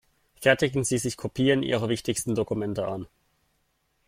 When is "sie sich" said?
0.83-1.15